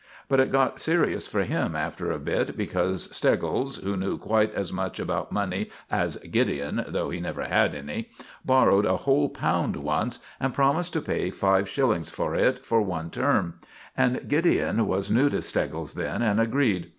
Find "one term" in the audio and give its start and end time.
12.81-13.59